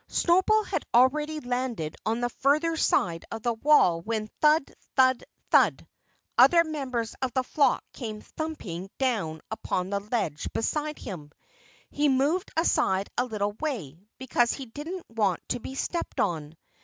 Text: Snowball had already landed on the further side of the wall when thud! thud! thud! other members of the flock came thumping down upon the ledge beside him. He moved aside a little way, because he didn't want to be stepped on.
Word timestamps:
Snowball 0.07 0.63
had 0.63 0.83
already 0.95 1.39
landed 1.41 1.95
on 2.07 2.21
the 2.21 2.29
further 2.29 2.75
side 2.75 3.23
of 3.31 3.43
the 3.43 3.53
wall 3.53 4.01
when 4.01 4.31
thud! 4.41 4.73
thud! 4.95 5.23
thud! 5.51 5.87
other 6.39 6.63
members 6.63 7.13
of 7.21 7.31
the 7.33 7.43
flock 7.43 7.83
came 7.93 8.19
thumping 8.19 8.89
down 8.97 9.41
upon 9.51 9.91
the 9.91 9.99
ledge 9.99 10.51
beside 10.53 10.97
him. 10.97 11.29
He 11.91 12.09
moved 12.09 12.49
aside 12.57 13.11
a 13.15 13.25
little 13.25 13.53
way, 13.59 14.07
because 14.17 14.53
he 14.53 14.65
didn't 14.65 15.05
want 15.07 15.47
to 15.49 15.59
be 15.59 15.75
stepped 15.75 16.19
on. 16.19 16.57